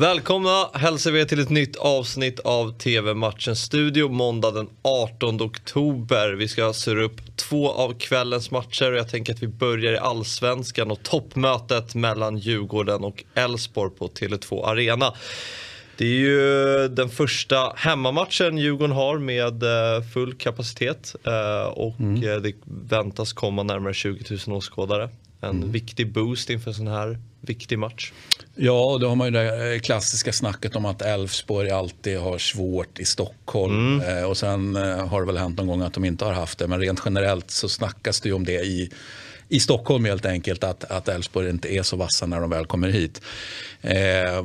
[0.00, 6.32] Välkomna hälsar vi till ett nytt avsnitt av TV-matchen Studio måndag den 18 oktober.
[6.32, 9.98] Vi ska surra upp två av kvällens matcher och jag tänker att vi börjar i
[9.98, 15.14] allsvenskan och toppmötet mellan Djurgården och Elfsborg på Tele2 Arena.
[15.96, 22.20] Det är ju den första hemmamatchen Djurgården har med eh, full kapacitet eh, och mm.
[22.20, 25.08] det väntas komma närmare 20 000 åskådare.
[25.40, 25.72] En mm.
[25.72, 28.12] viktig boost inför en sån här viktig match.
[28.54, 33.04] Ja, då har man ju det klassiska snacket om att Elfsborg alltid har svårt i
[33.04, 34.00] Stockholm.
[34.00, 34.28] Mm.
[34.28, 34.76] Och sen
[35.08, 36.66] har det väl hänt någon gång att de inte har haft det.
[36.66, 38.90] Men rent generellt så snackas det ju om det i
[39.50, 43.22] i Stockholm helt enkelt att Elfsborg inte är så vassa när de väl kommer hit.
[43.80, 44.44] Eh,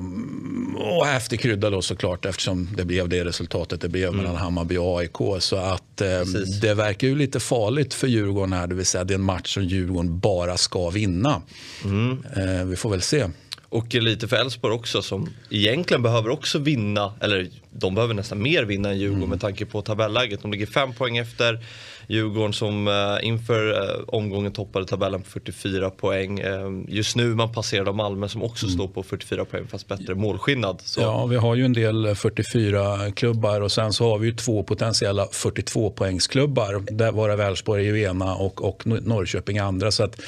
[0.75, 4.17] och häftig krydda då såklart eftersom det blev det resultatet det blev mm.
[4.17, 5.17] mellan Hammarby och AIK.
[5.39, 6.21] Så att eh,
[6.61, 9.53] det verkar ju lite farligt för Djurgården här, det vill säga det är en match
[9.53, 11.41] som Djurgården bara ska vinna.
[11.83, 12.23] Mm.
[12.35, 13.27] Eh, vi får väl se.
[13.69, 18.63] Och lite för Elfsborg också som egentligen behöver också vinna, eller de behöver nästan mer
[18.63, 19.29] vinna än Djurgården mm.
[19.29, 20.41] med tanke på tabelläget.
[20.41, 21.59] De ligger fem poäng efter.
[22.07, 26.39] Djurgården som eh, inför eh, omgången toppade tabellen på 44 poäng.
[26.39, 28.77] Eh, just nu man passerade Malmö som också mm.
[28.77, 30.81] står på 44 poäng fast bättre målskillnad.
[30.83, 31.01] Så.
[31.01, 34.63] Ja, vi har ju en del 44 klubbar och sen så har vi ju två
[34.63, 36.83] potentiella 42 poängsklubbar.
[36.91, 39.91] Där våra Välsborg är ju ena och, och Norrköping andra.
[39.91, 40.21] Så att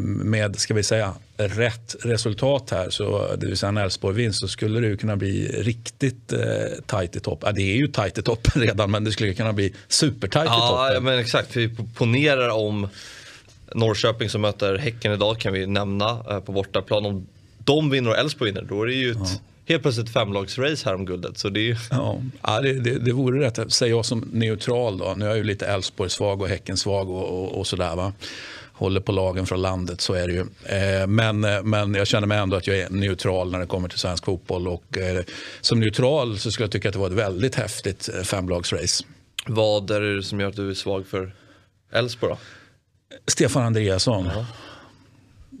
[0.00, 4.88] med, ska vi säga, rätt resultat här, så, det vill säga en Elfsborg-vinst, så skulle
[4.88, 6.40] det kunna bli riktigt eh,
[6.86, 7.46] tajt i toppen.
[7.46, 10.56] Ja, det är ju tajt i toppen redan, men det skulle kunna bli supertajt ja,
[10.56, 10.87] i toppen.
[10.94, 11.56] Ja, men exakt.
[11.56, 12.88] Vi ponerar om
[13.74, 17.06] Norrköping som möter Häcken idag kan vi nämna eh, på bortaplan.
[17.06, 17.26] Om
[17.64, 20.94] de vinner och Elfsborg vinner, då är det ju ett ja helt plötsligt femlagsrace här
[20.94, 21.38] om guldet.
[21.38, 21.76] Så det, är ju...
[21.90, 23.72] ja, ja det, det, det vore rätt.
[23.72, 25.14] Säger jag som neutral då.
[25.16, 27.96] Nu är jag ju lite Elfsborg svag och Häcken svag och, och, och sådär.
[27.96, 28.12] Va?
[28.72, 30.40] håller på lagen från landet, så är det ju.
[30.64, 33.88] Eh, men, eh, men jag känner mig ändå att jag är neutral när det kommer
[33.88, 34.68] till svensk fotboll.
[34.68, 34.98] Och,
[35.60, 39.04] som neutral så skulle jag tycka att det var ett väldigt häftigt femlagsrace.
[39.48, 41.34] Vad är det som gör att du är svag för
[41.92, 42.38] Elfsborg då?
[43.26, 44.26] Stefan Andreasson.
[44.26, 44.44] -huh.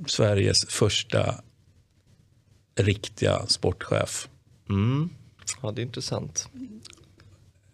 [0.06, 1.34] Sveriges första
[2.76, 4.28] riktiga sportchef.
[4.68, 5.10] Mm.
[5.62, 6.48] Ja, det är intressant.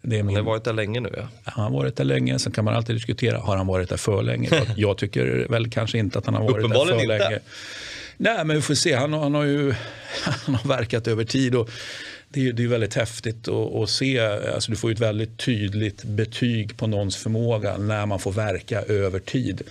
[0.01, 0.35] Det är min...
[0.35, 1.13] Han har varit där länge nu.
[1.17, 1.27] Ja.
[1.43, 2.39] Han har varit där länge.
[2.39, 4.49] Sen kan man alltid diskutera, har han varit där för länge?
[4.77, 7.05] jag tycker väl kanske inte att han har varit där för inte.
[7.05, 7.39] länge.
[8.17, 8.95] Nej, men vi får se.
[8.95, 9.73] Han, han, har ju
[10.23, 11.55] han har verkat över tid.
[11.55, 11.69] Och
[12.35, 14.19] det är, det är väldigt häftigt att, att se.
[14.19, 19.19] Alltså, du får ett väldigt tydligt betyg på någons förmåga när man får verka över
[19.19, 19.61] tid.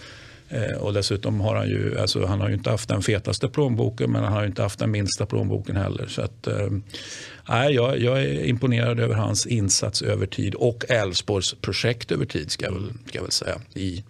[0.48, 4.12] Eh, och dessutom har han ju, alltså, han har ju inte haft den fetaste plånboken
[4.12, 6.06] men han har inte haft den minsta plånboken heller.
[6.06, 12.12] Så att, eh, jag, jag är imponerad över hans insats över tid och Elfsborgs projekt
[12.12, 13.60] över tid ska jag väl, ska jag väl säga.
[13.74, 14.04] I,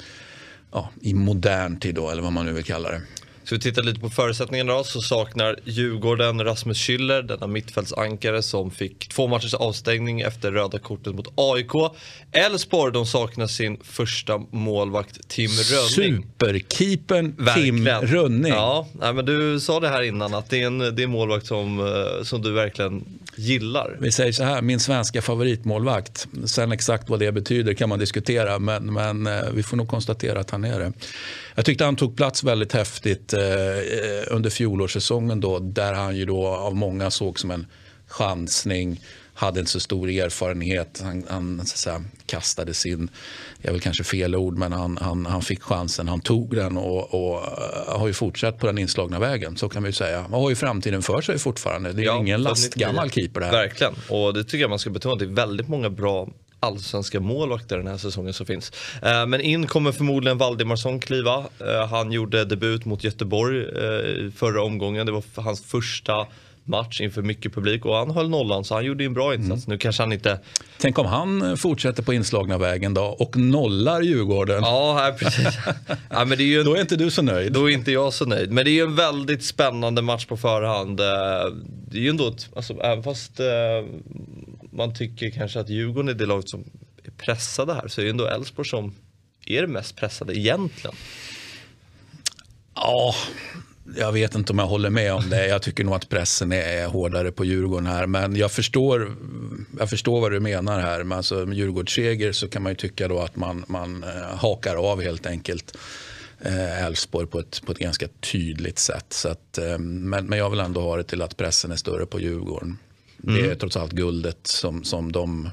[0.72, 3.00] ja, I modern tid då, eller vad man nu vill kalla det.
[3.44, 8.70] Så vi tittar lite på förutsättningarna då så saknar Djurgården Rasmus Schüller, denna mittfältsankare som
[8.70, 11.92] fick två matchers avstängning efter röda kortet mot AIK.
[12.32, 16.22] Elfsborg, de saknar sin första målvakt Tim Rönning.
[16.28, 18.52] Superkeepern Tim Rönning.
[18.52, 21.10] Ja, nej, men du sa det här innan att det är en, det är en
[21.10, 23.04] målvakt som, eh, som du verkligen
[23.36, 23.96] gillar.
[24.00, 26.26] Vi säger så här, min svenska favoritmålvakt.
[26.44, 30.40] Sen exakt vad det betyder kan man diskutera men, men eh, vi får nog konstatera
[30.40, 30.92] att han är det.
[31.54, 33.40] Jag tyckte han tog plats väldigt häftigt eh,
[34.28, 37.66] under fjolårssäsongen då, där han ju då av många såg som en
[38.08, 39.00] chansning
[39.34, 41.00] hade inte så stor erfarenhet.
[41.04, 43.10] Han, han säga, kastade sin,
[43.62, 47.14] jag vill kanske fel ord, men han, han, han fick chansen, han tog den och,
[47.14, 49.56] och uh, har ju fortsatt på den inslagna vägen.
[49.56, 50.20] Så kan vi säga.
[50.20, 51.92] Han har ju framtiden för sig fortfarande.
[51.92, 53.52] Det är ja, ingen lastgammal keeper det här.
[53.52, 55.14] Verkligen, och det tycker jag man ska betona.
[55.14, 56.28] Det är väldigt många bra
[56.64, 58.72] allsvenska målvakter den här säsongen som finns.
[59.02, 61.44] Eh, men in kommer förmodligen Valdimarsson kliva.
[61.60, 65.06] Eh, han gjorde debut mot Göteborg eh, förra omgången.
[65.06, 66.26] Det var hans första
[66.64, 69.66] match inför mycket publik och han höll nollan så han gjorde en bra insats.
[69.66, 69.74] Mm.
[69.74, 70.38] Nu kanske han inte...
[70.78, 74.62] Tänk om han fortsätter på inslagna vägen då och nollar Djurgården.
[74.62, 75.58] Ja, precis.
[76.10, 76.66] ja, men det är ju en...
[76.66, 77.52] Då är inte du så nöjd.
[77.52, 78.52] Då är inte jag så nöjd.
[78.52, 80.96] Men det är ju en väldigt spännande match på förhand.
[80.96, 83.40] Det är ju ändå ett, alltså, även fast
[84.74, 86.64] man tycker kanske att Djurgården är det laget som
[87.04, 88.94] är pressade här så är det ändå Elfsborg som
[89.46, 90.96] är det mest pressade egentligen.
[92.74, 93.14] Ja,
[93.96, 95.46] jag vet inte om jag håller med om det.
[95.46, 98.06] Jag tycker nog att pressen är hårdare på Djurgården här.
[98.06, 99.16] Men jag förstår,
[99.78, 101.04] jag förstår vad du menar här.
[101.04, 104.76] Men alltså, med Djurgårdsseger så kan man ju tycka då att man, man eh, hakar
[104.76, 105.76] av helt enkelt
[106.40, 109.06] eh, Elfsborg på ett, på ett ganska tydligt sätt.
[109.08, 112.06] Så att, eh, men, men jag vill ändå ha det till att pressen är större
[112.06, 112.78] på Djurgården.
[113.26, 113.42] Mm.
[113.42, 115.50] Det är trots allt guldet som, som de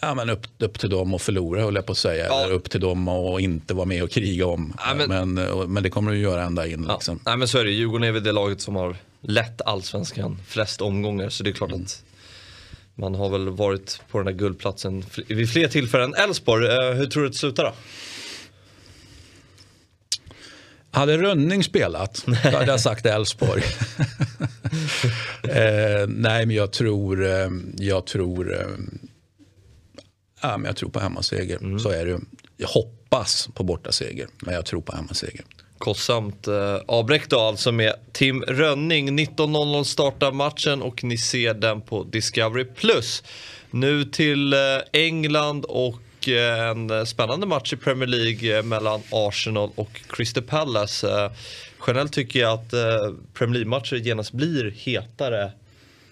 [0.00, 2.26] Ja, men upp, upp till dem att förlora höll jag på att säga.
[2.26, 2.44] Ja.
[2.44, 4.74] Eller upp till dem att inte vara med och kriga om.
[4.78, 6.84] Ja, men, men, men, det kommer du göra ända in.
[6.88, 6.94] Ja.
[6.94, 7.20] Liksom.
[7.26, 7.70] Nej, men så är det.
[7.70, 11.70] Djurgården är väl det laget som har lätt allsvenskan flest omgångar så det är klart
[11.70, 11.82] mm.
[11.82, 12.02] att
[12.94, 16.14] man har väl varit på den där guldplatsen vid fler tillfällen.
[16.14, 17.72] Elfsborg, eh, hur tror du det slutar då?
[20.90, 23.62] Hade Rönning spelat, då hade jag sagt Elfsborg.
[25.50, 28.66] eh, nej, men jag tror, eh, jag tror, eh,
[30.42, 31.56] ja, men jag tror på hemmaseger.
[31.56, 31.78] Mm.
[31.78, 32.20] Så är det.
[32.56, 35.44] Jag hoppas på bortaseger, men jag tror på hemmaseger.
[35.78, 39.18] Kostsamt eh, avbräck då alltså med Tim Rönning.
[39.18, 42.66] 19.00 startar matchen och ni ser den på Discovery+.
[43.70, 44.58] Nu till eh,
[44.92, 51.30] England och eh, en spännande match i Premier League eh, mellan Arsenal och Crystal Palace.
[51.86, 52.70] Generellt tycker jag att
[53.34, 55.52] Premier League-matcher genast blir hetare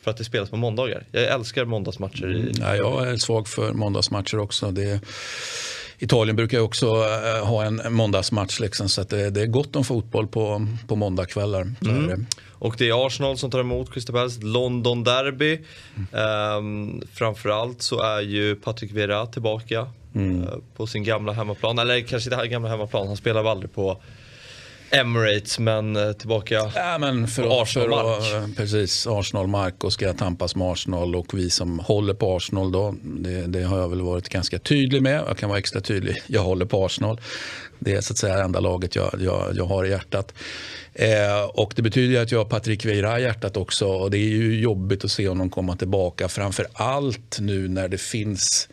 [0.02, 1.04] för att det spelas på måndagar.
[1.12, 2.30] Jag älskar måndagsmatcher.
[2.30, 2.40] I...
[2.40, 4.70] Mm, ja, jag är svag för måndagsmatcher också.
[4.70, 5.00] Det
[5.98, 10.26] Italien brukar också eh, ha en måndagsmatch liksom, så det, det, är gott om fotboll
[10.26, 11.72] på, på måndagskvällar.
[11.84, 12.26] Mm.
[12.52, 15.60] Och det är Arsenal som tar emot Crystal Palace, London Derby.
[16.12, 16.56] Mm.
[16.58, 20.42] Um, framförallt så är ju Patrick Vieira tillbaka mm.
[20.42, 21.78] uh, på sin gamla hemmaplan.
[21.78, 24.02] Eller kanske inte gamla hemmaplan, han spelar väl aldrig på
[25.00, 28.56] Emirates men eh, tillbaka ja, men för, Arsenal-mark.
[28.56, 33.46] Precis, Arsenal-mark och ska tampas med Arsenal och vi som håller på Arsenal då, det,
[33.46, 35.24] det, har jag väl varit ganska tydlig med.
[35.28, 37.20] Jag kan vara extra tydlig, jag håller på Arsenal.
[37.78, 40.34] Det är så att säga enda laget jag, jag, jag har i hjärtat.
[40.94, 44.28] Eh, och det betyder att jag har Patrik Vieira i hjärtat också och det är
[44.28, 46.28] ju jobbigt att se honom komma tillbaka.
[46.28, 48.68] Framför allt nu när det finns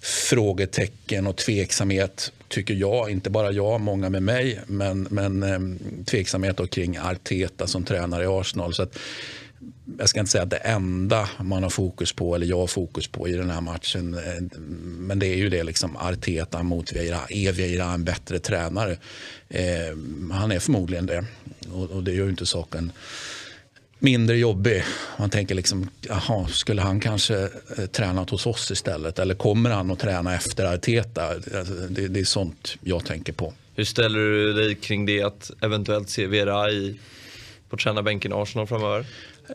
[0.00, 6.70] frågetecken och tveksamhet, tycker jag, inte bara jag, många med mig, men, men ehm, tveksamhet
[6.70, 8.74] kring Arteta som tränare i Arsenal.
[8.74, 8.98] Så att,
[9.98, 13.08] jag ska inte säga att det enda man har fokus på, eller jag har fokus
[13.08, 17.20] på i den här matchen, eh, men det är ju det liksom Arteta mot Vieira.
[17.28, 18.96] Är Vieira en bättre tränare?
[19.48, 19.96] Eh,
[20.32, 21.24] han är förmodligen det
[21.72, 22.92] och, och det gör ju inte saken
[24.00, 24.84] mindre jobbig.
[25.18, 27.42] Man tänker liksom, jaha, skulle han kanske
[27.78, 29.18] eh, tränat hos oss istället?
[29.18, 31.26] Eller kommer han att träna efter Arteta?
[31.28, 33.52] Alltså, det, det är sånt jag tänker på.
[33.74, 36.98] Hur ställer du dig kring det att eventuellt se Vera i,
[37.70, 39.06] på tränarbänken i Arsenal framöver?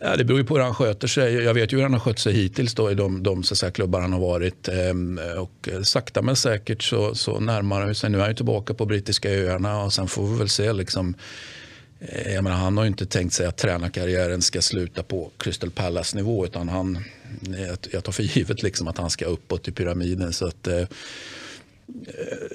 [0.01, 1.33] Ja, det beror ju på hur han sköter sig.
[1.33, 3.71] Jag vet ju hur han har skött sig hittills då i de, de så säga,
[3.71, 4.68] klubbar han har varit.
[4.68, 8.09] Ehm, och sakta men säkert så, så närmar han sig.
[8.09, 11.15] Nu är han ju tillbaka på brittiska öarna och sen får vi väl se liksom,
[11.15, 11.64] Eh,
[12.25, 16.69] jag menar, han har inte tänkt sig att tränarkarriären ska sluta på Crystal Palace-nivå utan
[16.69, 17.03] han,
[17.91, 20.33] jag tar för givet liksom att han ska uppåt i pyramiden.
[20.33, 20.83] Så att, eh,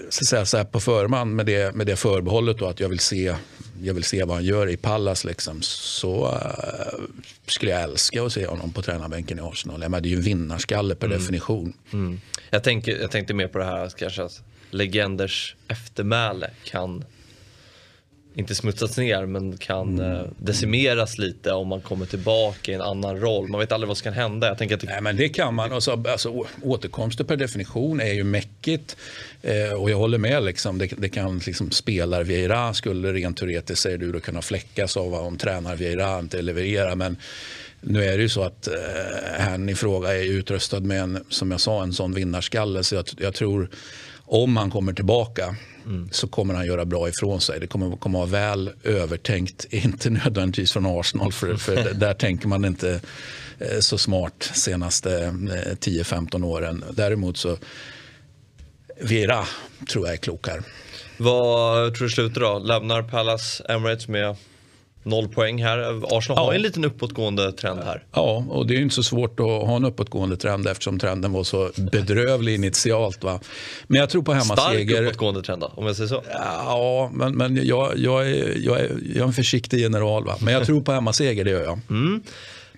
[0.08, 2.99] så säga, så här på förman med det, med det förbehållet då att jag vill
[2.99, 3.35] se,
[3.82, 7.05] jag vill se vad han gör i Pallas liksom, så uh,
[7.47, 9.82] skulle jag älska att se honom på tränarbänken i Arsenal.
[9.82, 11.19] Jag menar, det är ju en vinnarskalle per mm.
[11.19, 11.73] definition.
[11.93, 12.20] Mm.
[12.50, 17.05] Jag, tänker, jag tänkte mer på det här kanske att legenders eftermäle kan
[18.35, 20.12] inte smutsats ner men kan mm.
[20.12, 23.49] Eh, decimeras lite om man kommer tillbaka i en annan roll.
[23.49, 24.47] Man vet aldrig vad som kan hända.
[24.47, 24.87] Jag tänker att det...
[24.87, 25.73] Nej men det kan man.
[25.73, 28.97] Alltså, alltså, återkomster per definition är ju mäckigt.
[29.43, 30.44] Eh, och jag håller med.
[30.44, 34.97] Liksom, det, det kan liksom, spelar Vieira skulle rent teoretiskt säger du då kunna fläckas
[34.97, 36.94] av om tränar Vieira inte levererar.
[36.94, 37.17] Men
[37.81, 38.75] nu är det ju så att eh,
[39.38, 42.85] han i fråga är utrustad med en, som jag sa, en sån vinnarskalle.
[42.85, 43.71] Så jag, jag tror
[44.19, 45.56] om han kommer tillbaka
[45.87, 46.09] mm.
[46.12, 47.61] så kommer han göra bra ifrån sig.
[47.61, 52.49] Det kommer, kommer att vara väl övertänkt, inte nödvändigtvis från Arsenal för, för där tänker
[52.49, 53.00] man inte
[53.59, 56.85] eh, så smart senaste eh, 10-15 åren.
[56.93, 57.57] Däremot så
[59.00, 59.45] Vera
[59.93, 60.62] tror jag är klok här.
[61.16, 62.59] Vad tror du slutar då?
[62.59, 64.37] Lämnar Palace Emirates med
[65.02, 65.78] Noll poäng här.
[66.19, 66.45] Arsenal ja.
[66.45, 68.04] har en liten uppåtgående trend här.
[68.12, 71.45] Ja, och det är inte så svårt att ha en uppåtgående trend eftersom trenden var
[71.45, 73.25] så bedrövlig initialt.
[73.25, 73.40] Va?
[73.87, 74.95] Men jag tror på hemmaseger.
[74.95, 76.23] Stark uppåtgående trend då, om jag säger så?
[76.33, 80.25] Ja, men, men jag, jag, är, jag, är, jag är en försiktig general.
[80.25, 80.37] Va?
[80.40, 81.80] Men jag tror på hemmaseger, det gör jag.
[81.90, 82.23] Mm.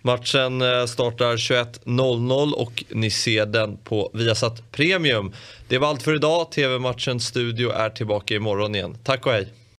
[0.03, 5.33] Matchen eh, startar 21.00 och ni ser den på Viasat Premium.
[5.69, 6.51] Det var allt för idag.
[6.53, 8.97] TV-matchens studio är tillbaka imorgon igen.
[9.05, 9.49] Tack och hej!